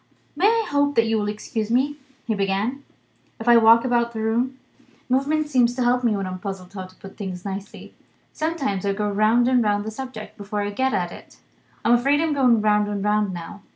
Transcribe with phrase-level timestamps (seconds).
[0.35, 2.83] "May I hope that you will excuse me," he began,
[3.39, 4.57] "if I walk about the room?
[5.07, 7.93] Movement seems to help me when I am puzzled how to put things nicely.
[8.33, 11.37] Sometimes I go round and round the subject, before I get at it.
[11.85, 13.61] I'm afraid I'm going round and round, now.